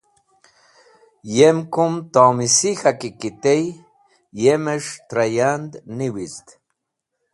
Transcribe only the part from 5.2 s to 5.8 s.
yand